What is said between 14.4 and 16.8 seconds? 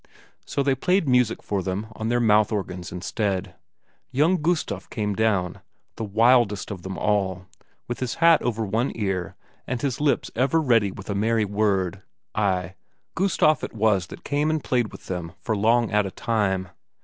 and played with them for long at a time.